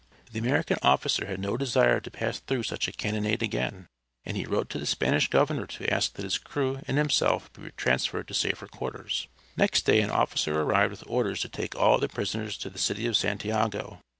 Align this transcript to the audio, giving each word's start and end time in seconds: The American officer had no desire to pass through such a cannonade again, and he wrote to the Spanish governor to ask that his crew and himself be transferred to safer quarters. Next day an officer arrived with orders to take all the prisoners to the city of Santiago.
The 0.31 0.39
American 0.39 0.77
officer 0.81 1.27
had 1.27 1.39
no 1.39 1.57
desire 1.57 1.99
to 1.99 2.09
pass 2.09 2.39
through 2.39 2.63
such 2.63 2.87
a 2.87 2.91
cannonade 2.91 3.43
again, 3.43 3.85
and 4.25 4.35
he 4.35 4.45
wrote 4.47 4.67
to 4.71 4.79
the 4.79 4.87
Spanish 4.87 5.27
governor 5.27 5.67
to 5.67 5.93
ask 5.93 6.13
that 6.15 6.23
his 6.23 6.39
crew 6.39 6.79
and 6.87 6.97
himself 6.97 7.53
be 7.53 7.69
transferred 7.77 8.27
to 8.29 8.33
safer 8.33 8.65
quarters. 8.65 9.27
Next 9.55 9.83
day 9.83 10.01
an 10.01 10.09
officer 10.09 10.59
arrived 10.59 10.89
with 10.89 11.03
orders 11.05 11.41
to 11.41 11.49
take 11.49 11.75
all 11.75 11.99
the 11.99 12.09
prisoners 12.09 12.57
to 12.57 12.69
the 12.71 12.79
city 12.79 13.05
of 13.05 13.15
Santiago. 13.15 14.01